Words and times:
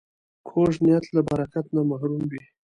کوږ 0.47 0.71
نیت 0.83 1.05
له 1.15 1.21
برکت 1.29 1.65
نه 1.75 1.81
محروم 1.89 2.23
وي 2.31 2.43